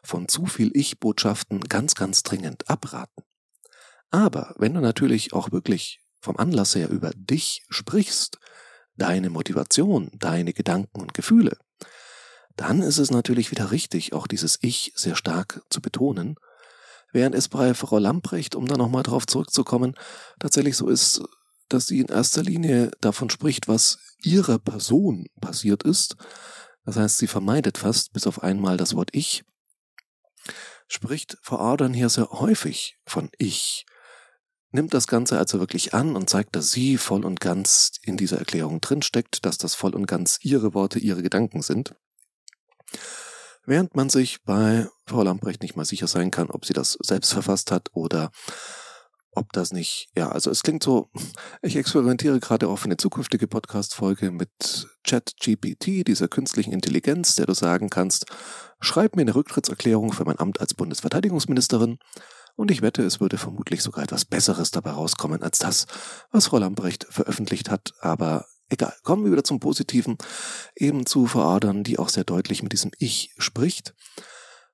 von 0.02 0.28
zu 0.28 0.46
viel 0.46 0.70
Ich-Botschaften 0.74 1.60
ganz, 1.60 1.94
ganz 1.94 2.22
dringend 2.22 2.68
abraten. 2.68 3.22
Aber 4.10 4.54
wenn 4.58 4.74
du 4.74 4.80
natürlich 4.80 5.32
auch 5.32 5.52
wirklich 5.52 6.00
vom 6.20 6.36
Anlass 6.36 6.74
her 6.74 6.88
über 6.88 7.10
dich 7.14 7.64
sprichst, 7.70 8.38
deine 8.96 9.30
Motivation, 9.30 10.10
deine 10.14 10.52
Gedanken 10.52 11.00
und 11.00 11.14
Gefühle, 11.14 11.56
dann 12.56 12.82
ist 12.82 12.98
es 12.98 13.10
natürlich 13.10 13.50
wieder 13.50 13.70
richtig, 13.70 14.12
auch 14.12 14.26
dieses 14.26 14.58
Ich 14.60 14.92
sehr 14.94 15.16
stark 15.16 15.62
zu 15.70 15.80
betonen, 15.80 16.36
während 17.12 17.34
es 17.34 17.48
bei 17.48 17.74
Frau 17.74 17.98
Lamprecht, 17.98 18.54
um 18.54 18.66
da 18.66 18.76
nochmal 18.76 19.02
drauf 19.02 19.26
zurückzukommen, 19.26 19.94
tatsächlich 20.38 20.76
so 20.76 20.88
ist, 20.88 21.22
dass 21.68 21.86
sie 21.86 22.00
in 22.00 22.08
erster 22.08 22.42
Linie 22.42 22.90
davon 23.00 23.30
spricht, 23.30 23.68
was 23.68 23.98
ihrer 24.22 24.58
Person 24.58 25.26
passiert 25.40 25.82
ist. 25.84 26.16
Das 26.84 26.96
heißt, 26.96 27.18
sie 27.18 27.26
vermeidet 27.26 27.78
fast 27.78 28.12
bis 28.12 28.26
auf 28.26 28.42
einmal 28.42 28.76
das 28.76 28.94
Wort 28.94 29.10
Ich 29.12 29.44
spricht 30.88 31.38
Frau 31.42 31.58
Ardern 31.58 31.94
hier 31.94 32.08
sehr 32.08 32.30
häufig 32.30 32.98
von 33.06 33.30
Ich, 33.38 33.86
nimmt 34.70 34.94
das 34.94 35.06
Ganze 35.06 35.38
also 35.38 35.60
wirklich 35.60 35.94
an 35.94 36.16
und 36.16 36.28
zeigt, 36.28 36.56
dass 36.56 36.70
sie 36.70 36.98
voll 36.98 37.24
und 37.24 37.40
ganz 37.40 37.92
in 38.02 38.16
dieser 38.16 38.38
Erklärung 38.38 38.80
drinsteckt, 38.80 39.44
dass 39.44 39.58
das 39.58 39.74
voll 39.74 39.94
und 39.94 40.06
ganz 40.06 40.38
ihre 40.42 40.74
Worte, 40.74 40.98
ihre 40.98 41.22
Gedanken 41.22 41.62
sind. 41.62 41.94
Während 43.64 43.94
man 43.94 44.10
sich 44.10 44.42
bei 44.42 44.88
Frau 45.06 45.22
Lamprecht 45.22 45.62
nicht 45.62 45.76
mal 45.76 45.84
sicher 45.84 46.08
sein 46.08 46.30
kann, 46.30 46.50
ob 46.50 46.64
sie 46.64 46.72
das 46.72 46.98
selbst 47.00 47.32
verfasst 47.32 47.70
hat 47.70 47.90
oder 47.92 48.30
ob 49.34 49.52
das 49.52 49.72
nicht, 49.72 50.10
ja, 50.14 50.30
also 50.30 50.50
es 50.50 50.62
klingt 50.62 50.82
so, 50.82 51.10
ich 51.62 51.76
experimentiere 51.76 52.38
gerade 52.40 52.68
auch 52.68 52.76
für 52.76 52.86
eine 52.86 52.96
zukünftige 52.96 53.48
Podcast-Folge 53.48 54.30
mit 54.30 54.88
ChatGPT, 55.04 56.06
dieser 56.06 56.28
künstlichen 56.28 56.72
Intelligenz, 56.72 57.34
der 57.34 57.46
du 57.46 57.54
sagen 57.54 57.88
kannst, 57.88 58.26
schreib 58.80 59.16
mir 59.16 59.22
eine 59.22 59.34
Rücktrittserklärung 59.34 60.12
für 60.12 60.24
mein 60.24 60.38
Amt 60.38 60.60
als 60.60 60.74
Bundesverteidigungsministerin 60.74 61.98
und 62.56 62.70
ich 62.70 62.82
wette, 62.82 63.02
es 63.02 63.20
würde 63.20 63.38
vermutlich 63.38 63.82
sogar 63.82 64.04
etwas 64.04 64.24
Besseres 64.24 64.70
dabei 64.70 64.90
rauskommen 64.90 65.42
als 65.42 65.58
das, 65.58 65.86
was 66.30 66.46
Frau 66.46 66.58
Lambrecht 66.58 67.06
veröffentlicht 67.08 67.70
hat, 67.70 67.92
aber 68.00 68.44
egal, 68.68 68.94
kommen 69.02 69.24
wir 69.24 69.32
wieder 69.32 69.44
zum 69.44 69.60
Positiven, 69.60 70.18
eben 70.76 71.06
zu 71.06 71.26
Veradern, 71.26 71.84
die 71.84 71.98
auch 71.98 72.08
sehr 72.08 72.24
deutlich 72.24 72.62
mit 72.62 72.72
diesem 72.72 72.90
Ich 72.98 73.34
spricht. 73.38 73.94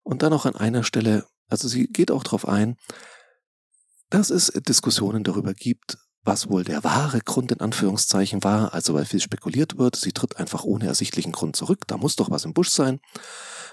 Und 0.03 0.23
dann 0.23 0.33
auch 0.33 0.47
an 0.47 0.57
einer 0.57 0.85
Stelle, 0.85 1.27
also 1.49 1.69
sie 1.69 1.87
geht 1.87 2.11
auch 2.11 2.23
darauf 2.25 2.49
ein, 2.49 2.77
dass 4.11 4.31
es 4.31 4.47
Diskussionen 4.47 5.25
darüber 5.25 5.55
gibt, 5.55 5.99
was 6.25 6.49
wohl 6.51 6.65
der 6.65 6.85
wahre 6.85 7.21
Grund 7.21 7.53
in 7.53 7.61
Anführungszeichen 7.61 8.45
war, 8.45 8.75
also 8.75 8.95
weil 8.95 9.07
viel 9.07 9.21
spekuliert 9.21 9.79
wird, 9.79 9.97
sie 9.97 10.13
tritt 10.13 10.37
einfach 10.37 10.65
ohne 10.65 10.87
ersichtlichen 10.87 11.33
Grund 11.33 11.57
zurück, 11.57 11.87
da 11.87 11.97
muss 11.97 12.17
doch 12.17 12.31
was 12.31 12.45
im 12.45 12.53
Busch 12.53 12.71
sein. 12.71 13.01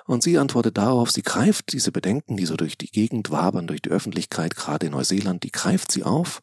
Und 0.06 0.24
sie 0.24 0.38
antwortet 0.38 0.78
darauf, 0.78 1.12
sie 1.12 1.24
greift 1.24 1.74
diese 1.74 1.92
Bedenken, 1.92 2.38
die 2.38 2.46
so 2.46 2.56
durch 2.56 2.78
die 2.78 2.92
Gegend 2.92 3.32
wabern, 3.32 3.68
durch 3.68 3.82
die 3.82 3.90
Öffentlichkeit, 3.90 4.56
gerade 4.56 4.86
in 4.86 4.92
Neuseeland, 4.92 5.44
die 5.44 5.52
greift 5.52 5.92
sie 5.92 6.04
auf 6.04 6.42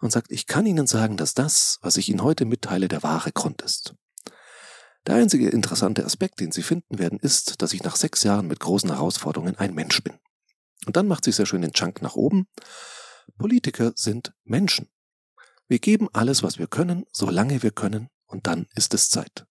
und 0.00 0.12
sagt, 0.12 0.30
ich 0.30 0.46
kann 0.46 0.64
Ihnen 0.64 0.86
sagen, 0.86 1.16
dass 1.16 1.34
das, 1.34 1.78
was 1.82 1.96
ich 1.96 2.08
Ihnen 2.08 2.22
heute 2.22 2.44
mitteile, 2.44 2.88
der 2.88 3.02
wahre 3.02 3.32
Grund 3.32 3.62
ist. 3.62 3.94
Der 5.06 5.16
einzige 5.16 5.48
interessante 5.48 6.04
Aspekt, 6.04 6.40
den 6.40 6.52
Sie 6.52 6.62
finden 6.62 6.98
werden, 6.98 7.18
ist, 7.18 7.62
dass 7.62 7.72
ich 7.72 7.82
nach 7.82 7.96
sechs 7.96 8.22
Jahren 8.22 8.46
mit 8.46 8.60
großen 8.60 8.90
Herausforderungen 8.90 9.56
ein 9.56 9.74
Mensch 9.74 10.02
bin. 10.02 10.14
Und 10.86 10.96
dann 10.96 11.08
macht 11.08 11.24
sie 11.24 11.32
sehr 11.32 11.46
schön 11.46 11.62
den 11.62 11.72
Chunk 11.72 12.02
nach 12.02 12.14
oben 12.14 12.46
Politiker 13.36 13.92
sind 13.94 14.32
Menschen. 14.44 14.88
Wir 15.68 15.78
geben 15.78 16.08
alles, 16.12 16.42
was 16.42 16.58
wir 16.58 16.66
können, 16.66 17.04
solange 17.12 17.62
wir 17.62 17.70
können, 17.70 18.08
und 18.26 18.46
dann 18.46 18.66
ist 18.74 18.94
es 18.94 19.10
Zeit. 19.10 19.46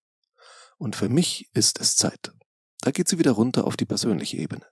Und 0.77 0.96
für 0.96 1.10
mich 1.10 1.50
ist 1.53 1.79
es 1.79 1.96
Zeit. 1.96 2.31
Da 2.81 2.91
geht 2.91 3.07
sie 3.07 3.19
wieder 3.19 3.31
runter 3.31 3.65
auf 3.65 3.77
die 3.77 3.86
persönliche 3.86 4.38
Ebene. 4.38 4.65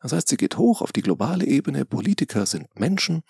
Das 0.00 0.12
heißt, 0.12 0.28
sie 0.28 0.36
geht 0.36 0.56
hoch 0.56 0.82
auf 0.82 0.92
die 0.92 1.02
globale 1.02 1.44
Ebene, 1.44 1.84
Politiker 1.84 2.46
sind 2.46 2.66
Menschen, 2.78 3.22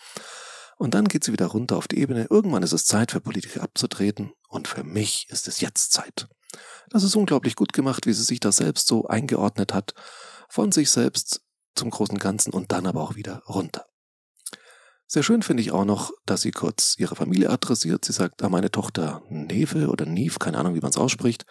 und 0.79 0.95
dann 0.95 1.09
geht 1.09 1.25
sie 1.25 1.33
wieder 1.33 1.47
runter 1.47 1.77
auf 1.77 1.89
die 1.89 1.99
Ebene, 1.99 2.27
irgendwann 2.31 2.63
ist 2.63 2.73
es 2.73 2.87
Zeit 2.87 3.13
für 3.13 3.21
Politiker 3.21 3.63
abzutreten, 3.63 4.33
und 4.49 4.69
für 4.69 4.85
mich 4.85 5.27
ist 5.29 5.49
es 5.49 5.61
jetzt 5.61 5.93
Zeit. 5.93 6.29
Das 6.89 7.03
ist 7.03 7.15
unglaublich 7.15 7.57
gut 7.57 7.73
gemacht, 7.73 8.07
wie 8.07 8.13
sie 8.15 8.25
sich 8.25 8.41
da 8.41 8.51
selbst 8.51 8.87
so 8.87 9.07
eingeordnet 9.07 9.75
hat, 9.75 9.93
von 10.49 10.73
sich 10.73 10.91
selbst 10.91 11.43
zum 11.75 11.91
großen 11.91 12.19
Ganzen 12.19 12.53
und 12.53 12.73
dann 12.73 12.87
aber 12.87 13.03
auch 13.03 13.15
wieder 13.15 13.43
runter. 13.49 13.87
Sehr 15.07 15.25
schön 15.25 15.43
finde 15.43 15.63
ich 15.63 15.73
auch 15.73 15.85
noch, 15.85 16.13
dass 16.25 16.43
sie 16.43 16.53
kurz 16.53 16.95
ihre 16.97 17.17
Familie 17.17 17.51
adressiert. 17.51 18.05
Sie 18.05 18.13
sagt, 18.13 18.43
ah, 18.45 18.49
meine 18.49 18.71
Tochter 18.71 19.23
Neve 19.29 19.89
oder 19.89 20.07
Neve, 20.07 20.39
keine 20.39 20.59
Ahnung, 20.59 20.77
wie 20.77 20.81
man 20.81 20.91
es 20.91 20.99
ausspricht. 20.99 21.47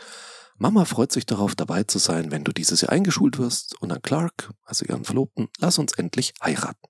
Mama 0.57 0.85
freut 0.85 1.11
sich 1.11 1.25
darauf, 1.25 1.55
dabei 1.55 1.83
zu 1.83 1.99
sein, 1.99 2.31
wenn 2.31 2.45
du 2.45 2.53
dieses 2.53 2.81
Jahr 2.81 2.91
eingeschult 2.91 3.37
wirst. 3.37 3.75
Und 3.81 3.91
an 3.91 4.01
Clark, 4.01 4.51
also 4.63 4.85
ihren 4.85 5.03
Verlobten, 5.03 5.49
lass 5.57 5.77
uns 5.77 5.91
endlich 5.93 6.33
heiraten. 6.41 6.87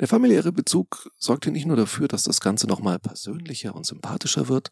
Der 0.00 0.08
familiäre 0.08 0.52
Bezug 0.52 1.08
sorgt 1.18 1.44
hier 1.44 1.52
nicht 1.52 1.66
nur 1.66 1.76
dafür, 1.76 2.08
dass 2.08 2.22
das 2.22 2.40
Ganze 2.40 2.66
nochmal 2.66 2.98
persönlicher 2.98 3.74
und 3.74 3.86
sympathischer 3.86 4.48
wird, 4.48 4.70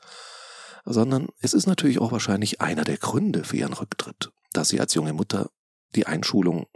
sondern 0.85 1.28
es 1.40 1.54
ist 1.54 1.66
natürlich 1.66 2.00
auch 2.00 2.12
wahrscheinlich 2.12 2.61
einer 2.61 2.85
der 2.85 2.97
Gründe 2.97 3.45
für 3.45 3.56
ihren 3.56 3.73
Rücktritt, 3.73 4.30
dass 4.52 4.68
sie 4.68 4.80
als 4.80 4.95
junge 4.95 5.12
Mutter 5.12 5.50
die 5.95 6.06
Einschulung 6.06 6.66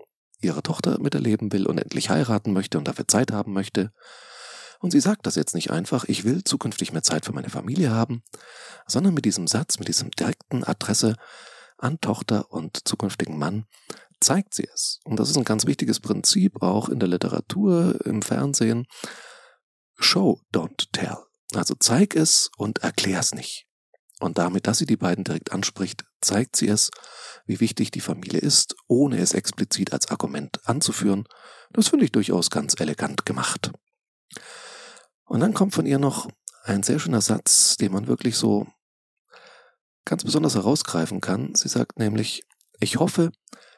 ihre 0.41 0.63
Tochter 0.63 1.01
miterleben 1.01 1.53
will 1.53 1.67
und 1.67 1.79
endlich 1.79 2.11
heiraten 2.11 2.53
möchte 2.53 2.79
und 2.79 2.89
dafür 2.89 3.09
Zeit 3.09 3.33
haben 3.33 3.53
möchte. 3.53 3.93
Und 4.81 4.93
sie 4.93 5.01
sagt 5.01 5.27
das 5.27 5.35
jetzt 5.35 5.55
nicht 5.55 5.71
einfach, 5.71 6.05
ich 6.05 6.25
will 6.25 6.43
zukünftig 6.43 6.93
mehr 6.93 7.03
Zeit 7.03 7.27
für 7.27 7.33
meine 7.33 7.51
Familie 7.51 7.91
haben, 7.91 8.23
sondern 8.87 9.13
mit 9.13 9.27
diesem 9.27 9.47
Satz, 9.47 9.79
mit 9.79 9.89
diesem 9.89 10.11
direkten 10.11 10.65
Adresse 10.65 11.17
an 11.77 12.01
Tochter 12.01 12.51
und 12.51 12.89
zukünftigen 12.89 13.39
Mann, 13.39 13.67
zeigt 14.21 14.55
sie 14.55 14.69
es. 14.73 15.01
Und 15.05 15.19
das 15.19 15.31
ist 15.31 15.37
ein 15.37 15.45
ganz 15.45 15.67
wichtiges 15.67 16.01
Prinzip 16.01 16.63
auch 16.63 16.89
in 16.89 16.99
der 16.99 17.09
Literatur, 17.09 17.99
im 18.05 18.23
Fernsehen. 18.23 18.87
Show, 19.99 20.41
don't 20.53 20.89
tell. 20.93 21.19
Also 21.55 21.75
zeig 21.79 22.15
es 22.15 22.51
und 22.57 22.79
erklär 22.79 23.21
es 23.21 23.35
nicht. 23.35 23.67
Und 24.21 24.39
damit, 24.39 24.67
dass 24.67 24.79
sie 24.79 24.87
die 24.87 24.99
beiden 24.99 25.25
direkt 25.25 25.53
anspricht, 25.53 26.05
zeigt 26.21 26.57
sie 26.57 26.69
es, 26.69 26.91
wie 27.51 27.59
wichtig 27.59 27.91
die 27.91 28.01
Familie 28.01 28.39
ist, 28.39 28.77
ohne 28.87 29.19
es 29.19 29.35
explizit 29.35 29.93
als 29.93 30.09
Argument 30.09 30.61
anzuführen. 30.69 31.27
Das 31.73 31.89
finde 31.89 32.05
ich 32.05 32.13
durchaus 32.13 32.49
ganz 32.49 32.79
elegant 32.79 33.27
gemacht. 33.27 33.73
Und 35.25 35.41
dann 35.41 35.53
kommt 35.53 35.75
von 35.75 35.85
ihr 35.85 35.99
noch 35.99 36.29
ein 36.63 36.85
sehr 36.85 37.01
schöner 37.01 37.21
Satz, 37.21 37.77
den 37.77 37.93
man 37.93 38.07
wirklich 38.07 38.37
so 38.37 38.69
ganz 40.05 40.23
besonders 40.23 40.55
herausgreifen 40.55 41.21
kann. 41.21 41.57
Sie 41.57 41.69
sagt 41.69 41.99
nämlich, 41.99 42.45
ich 42.79 42.99
hoffe, 42.99 43.33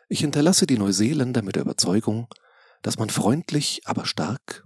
ich 0.09 0.21
hinterlasse 0.21 0.67
die 0.67 0.79
Neuseeländer 0.79 1.41
mit 1.41 1.57
der 1.57 1.63
Überzeugung, 1.63 2.29
dass 2.83 2.99
man 2.99 3.09
freundlich, 3.09 3.81
aber 3.87 4.05
stark, 4.05 4.65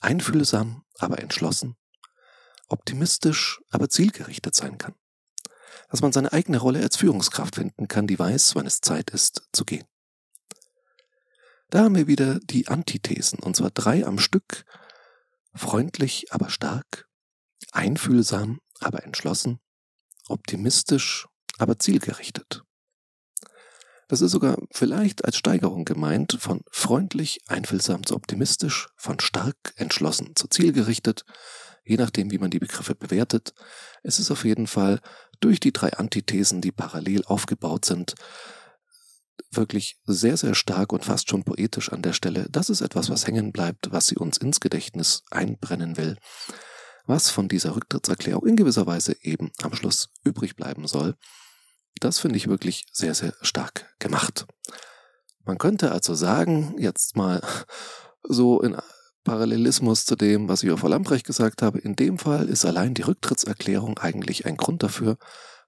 einfühlsam, 0.00 0.84
aber 0.98 1.18
entschlossen, 1.18 1.74
optimistisch, 2.68 3.60
aber 3.70 3.88
zielgerichtet 3.88 4.54
sein 4.54 4.78
kann 4.78 4.94
dass 5.90 6.02
man 6.02 6.12
seine 6.12 6.32
eigene 6.32 6.58
Rolle 6.58 6.80
als 6.80 6.96
Führungskraft 6.96 7.56
finden 7.56 7.88
kann, 7.88 8.06
die 8.06 8.18
weiß, 8.18 8.54
wann 8.54 8.66
es 8.66 8.80
Zeit 8.80 9.10
ist 9.10 9.42
zu 9.52 9.64
gehen. 9.64 9.86
Da 11.70 11.80
haben 11.84 11.96
wir 11.96 12.06
wieder 12.06 12.38
die 12.40 12.68
Antithesen, 12.68 13.38
und 13.40 13.56
zwar 13.56 13.70
drei 13.70 14.06
am 14.06 14.18
Stück, 14.18 14.64
freundlich, 15.54 16.32
aber 16.32 16.48
stark, 16.48 17.08
einfühlsam, 17.72 18.60
aber 18.80 19.04
entschlossen, 19.04 19.58
optimistisch, 20.28 21.26
aber 21.58 21.78
zielgerichtet. 21.78 22.62
Das 24.08 24.20
ist 24.20 24.30
sogar 24.30 24.56
vielleicht 24.70 25.24
als 25.24 25.36
Steigerung 25.36 25.84
gemeint, 25.84 26.36
von 26.38 26.60
freundlich, 26.70 27.40
einfühlsam 27.48 28.06
zu 28.06 28.14
optimistisch, 28.14 28.88
von 28.96 29.18
stark, 29.18 29.72
entschlossen 29.74 30.36
zu 30.36 30.46
zielgerichtet, 30.46 31.24
je 31.86 31.96
nachdem, 31.96 32.30
wie 32.30 32.38
man 32.38 32.50
die 32.50 32.58
Begriffe 32.58 32.94
bewertet. 32.94 33.54
Es 34.02 34.18
ist 34.18 34.30
auf 34.30 34.44
jeden 34.44 34.66
Fall 34.66 35.00
durch 35.40 35.60
die 35.60 35.72
drei 35.72 35.92
Antithesen, 35.92 36.60
die 36.60 36.72
parallel 36.72 37.24
aufgebaut 37.24 37.84
sind, 37.84 38.14
wirklich 39.50 39.98
sehr, 40.04 40.36
sehr 40.36 40.54
stark 40.54 40.92
und 40.92 41.04
fast 41.04 41.30
schon 41.30 41.44
poetisch 41.44 41.92
an 41.92 42.02
der 42.02 42.12
Stelle. 42.12 42.46
Das 42.50 42.70
ist 42.70 42.80
etwas, 42.80 43.08
was 43.10 43.26
hängen 43.26 43.52
bleibt, 43.52 43.92
was 43.92 44.06
sie 44.06 44.16
uns 44.16 44.38
ins 44.38 44.60
Gedächtnis 44.60 45.22
einbrennen 45.30 45.96
will, 45.96 46.18
was 47.06 47.30
von 47.30 47.48
dieser 47.48 47.76
Rücktrittserklärung 47.76 48.46
in 48.46 48.56
gewisser 48.56 48.86
Weise 48.86 49.16
eben 49.22 49.52
am 49.62 49.74
Schluss 49.74 50.08
übrig 50.24 50.56
bleiben 50.56 50.86
soll. 50.86 51.14
Das 52.00 52.18
finde 52.18 52.36
ich 52.36 52.48
wirklich 52.48 52.84
sehr, 52.92 53.14
sehr 53.14 53.34
stark 53.40 53.94
gemacht. 53.98 54.46
Man 55.44 55.58
könnte 55.58 55.92
also 55.92 56.14
sagen, 56.14 56.74
jetzt 56.78 57.16
mal 57.16 57.40
so 58.22 58.60
in 58.60 58.76
Parallelismus 59.26 60.04
zu 60.04 60.14
dem, 60.14 60.48
was 60.48 60.62
ich 60.62 60.70
auf 60.70 60.80
Frau 60.80 60.88
Lamprecht 60.88 61.26
gesagt 61.26 61.60
habe. 61.60 61.80
In 61.80 61.96
dem 61.96 62.16
Fall 62.16 62.48
ist 62.48 62.64
allein 62.64 62.94
die 62.94 63.02
Rücktrittserklärung 63.02 63.98
eigentlich 63.98 64.46
ein 64.46 64.56
Grund 64.56 64.84
dafür, 64.84 65.18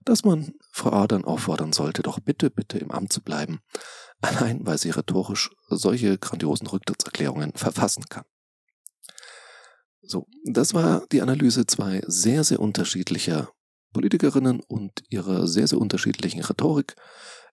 dass 0.04 0.24
man 0.24 0.52
Frau 0.70 0.92
Adern 0.92 1.24
auffordern 1.24 1.72
sollte, 1.72 2.02
doch 2.02 2.20
bitte, 2.20 2.50
bitte 2.50 2.78
im 2.78 2.92
Amt 2.92 3.12
zu 3.12 3.20
bleiben. 3.20 3.58
Allein 4.20 4.64
weil 4.64 4.78
sie 4.78 4.90
rhetorisch 4.90 5.50
solche 5.68 6.18
grandiosen 6.18 6.68
Rücktrittserklärungen 6.68 7.52
verfassen 7.54 8.04
kann. 8.08 8.24
So, 10.02 10.28
das 10.44 10.72
war 10.72 11.04
die 11.10 11.20
Analyse 11.20 11.66
zwei 11.66 12.02
sehr, 12.06 12.44
sehr 12.44 12.60
unterschiedlicher 12.60 13.50
Politikerinnen 13.92 14.60
und 14.60 15.02
ihrer 15.10 15.48
sehr, 15.48 15.66
sehr 15.66 15.80
unterschiedlichen 15.80 16.42
Rhetorik. 16.42 16.94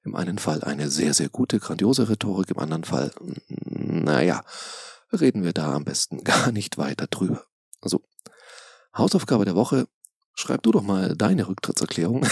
Im 0.04 0.16
einen 0.16 0.38
Fall 0.38 0.64
eine 0.64 0.92
sehr, 0.92 1.16
sehr 1.16 1.30
gute, 1.30 1.60
grandiose 1.60 2.10
Rhetorik, 2.10 2.52
im 2.52 2.60
anderen 2.60 2.84
Fall, 2.84 3.12
naja, 3.48 4.44
reden 5.12 5.44
wir 5.44 5.54
da 5.54 5.74
am 5.74 5.86
besten 5.86 6.24
gar 6.24 6.52
nicht 6.52 6.78
weiter 6.78 7.08
drüber. 7.08 7.44
Also, 7.82 8.02
Hausaufgabe 8.96 9.46
der 9.46 9.56
Woche, 9.56 9.88
schreib 10.36 10.64
du 10.64 10.72
doch 10.72 10.82
mal 10.82 11.16
deine 11.16 11.48
Rücktrittserklärung. 11.48 12.26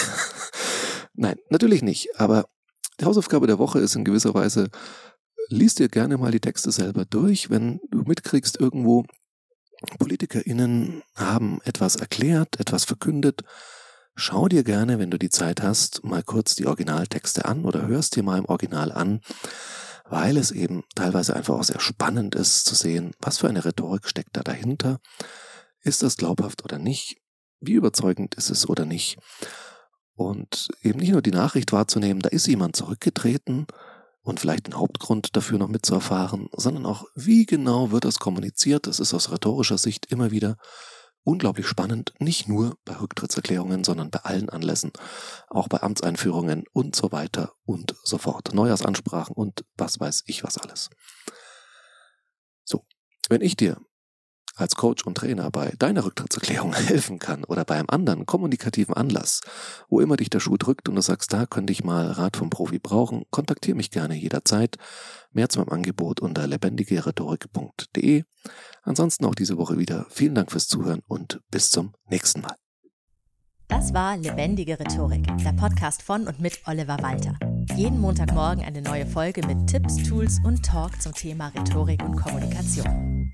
Nein, 1.13 1.37
natürlich 1.49 1.81
nicht, 1.81 2.19
aber 2.19 2.45
die 2.99 3.05
Hausaufgabe 3.05 3.47
der 3.47 3.59
Woche 3.59 3.79
ist 3.79 3.95
in 3.95 4.05
gewisser 4.05 4.33
Weise, 4.33 4.69
liest 5.49 5.79
dir 5.79 5.89
gerne 5.89 6.17
mal 6.17 6.31
die 6.31 6.39
Texte 6.39 6.71
selber 6.71 7.05
durch, 7.05 7.49
wenn 7.49 7.79
du 7.91 8.03
mitkriegst 8.03 8.59
irgendwo, 8.59 9.05
PolitikerInnen 9.99 11.03
haben 11.15 11.59
etwas 11.65 11.97
erklärt, 11.97 12.59
etwas 12.59 12.85
verkündet. 12.85 13.43
Schau 14.15 14.47
dir 14.47 14.63
gerne, 14.63 14.99
wenn 14.99 15.11
du 15.11 15.17
die 15.17 15.29
Zeit 15.29 15.61
hast, 15.61 16.03
mal 16.03 16.23
kurz 16.23 16.55
die 16.55 16.67
Originaltexte 16.67 17.45
an 17.45 17.65
oder 17.65 17.87
hörst 17.87 18.15
dir 18.15 18.23
mal 18.23 18.37
im 18.37 18.45
Original 18.45 18.91
an 18.91 19.21
weil 20.03 20.37
es 20.37 20.51
eben 20.51 20.83
teilweise 20.95 21.35
einfach 21.35 21.55
auch 21.55 21.63
sehr 21.63 21.79
spannend 21.79 22.35
ist 22.35 22.65
zu 22.65 22.75
sehen, 22.75 23.13
was 23.19 23.39
für 23.39 23.49
eine 23.49 23.65
Rhetorik 23.65 24.07
steckt 24.07 24.35
da 24.37 24.41
dahinter. 24.41 24.99
Ist 25.81 26.03
das 26.03 26.17
glaubhaft 26.17 26.63
oder 26.63 26.79
nicht? 26.79 27.17
Wie 27.59 27.73
überzeugend 27.73 28.35
ist 28.35 28.49
es 28.49 28.67
oder 28.67 28.85
nicht? 28.85 29.17
Und 30.15 30.69
eben 30.81 30.99
nicht 30.99 31.11
nur 31.11 31.21
die 31.21 31.31
Nachricht 31.31 31.71
wahrzunehmen, 31.71 32.21
da 32.21 32.29
ist 32.29 32.47
jemand 32.47 32.75
zurückgetreten, 32.75 33.65
und 34.23 34.39
vielleicht 34.39 34.65
einen 34.65 34.79
Hauptgrund 34.79 35.35
dafür 35.35 35.59
noch 35.59 35.67
mitzuerfahren, 35.67 36.47
sondern 36.53 36.85
auch, 36.85 37.05
wie 37.13 37.45
genau 37.45 37.91
wird 37.91 38.05
das 38.05 38.19
kommuniziert. 38.19 38.87
Das 38.87 38.99
ist 38.99 39.13
aus 39.13 39.31
rhetorischer 39.31 39.77
Sicht 39.77 40.05
immer 40.07 40.31
wieder 40.31 40.55
unglaublich 41.23 41.67
spannend, 41.67 42.13
nicht 42.19 42.47
nur 42.47 42.77
bei 42.85 42.95
Rücktrittserklärungen, 42.99 43.83
sondern 43.83 44.09
bei 44.09 44.19
allen 44.19 44.49
Anlässen, 44.49 44.91
auch 45.49 45.67
bei 45.67 45.81
Amtseinführungen 45.81 46.65
und 46.73 46.95
so 46.95 47.11
weiter 47.11 47.53
und 47.65 47.95
so 48.03 48.17
fort. 48.17 48.53
Neujahrsansprachen 48.53 49.35
und 49.35 49.65
was 49.77 49.99
weiß 49.99 50.23
ich 50.27 50.43
was 50.43 50.57
alles. 50.57 50.89
So, 52.63 52.85
wenn 53.29 53.41
ich 53.41 53.55
dir 53.55 53.77
als 54.55 54.75
Coach 54.75 55.03
und 55.05 55.15
Trainer 55.15 55.49
bei 55.51 55.73
deiner 55.79 56.05
Rücktrittserklärung 56.05 56.73
helfen 56.75 57.19
kann 57.19 57.43
oder 57.43 57.65
bei 57.65 57.75
einem 57.75 57.89
anderen 57.89 58.25
kommunikativen 58.25 58.93
Anlass, 58.93 59.41
wo 59.89 59.99
immer 59.99 60.17
dich 60.17 60.29
der 60.29 60.39
Schuh 60.39 60.57
drückt 60.57 60.89
und 60.89 60.95
du 60.95 61.01
sagst, 61.01 61.33
da 61.33 61.45
könnte 61.45 61.73
ich 61.73 61.83
mal 61.83 62.07
Rat 62.11 62.37
vom 62.37 62.49
Profi 62.49 62.79
brauchen, 62.79 63.23
kontaktiere 63.31 63.77
mich 63.77 63.91
gerne 63.91 64.15
jederzeit. 64.15 64.77
Mehr 65.31 65.49
zu 65.49 65.59
meinem 65.59 65.69
Angebot 65.69 66.19
unter 66.19 66.45
lebendigerhetorik.de. 66.45 68.23
Ansonsten 68.83 69.25
auch 69.25 69.35
diese 69.35 69.57
Woche 69.57 69.79
wieder 69.79 70.05
vielen 70.09 70.35
Dank 70.35 70.51
fürs 70.51 70.67
Zuhören 70.67 71.01
und 71.07 71.41
bis 71.49 71.71
zum 71.71 71.93
nächsten 72.09 72.41
Mal. 72.41 72.55
Das 73.67 73.93
war 73.93 74.17
Lebendige 74.17 74.79
Rhetorik, 74.79 75.25
der 75.43 75.53
Podcast 75.53 76.03
von 76.03 76.27
und 76.27 76.39
mit 76.39 76.61
Oliver 76.67 76.97
Walter. 77.01 77.35
Jeden 77.75 77.99
Montagmorgen 77.99 78.63
eine 78.63 78.83
neue 78.83 79.07
Folge 79.07 79.45
mit 79.47 79.67
Tipps, 79.67 79.97
Tools 80.07 80.39
und 80.43 80.63
Talk 80.63 81.01
zum 81.01 81.13
Thema 81.13 81.47
Rhetorik 81.47 82.03
und 82.03 82.15
Kommunikation. 82.15 83.33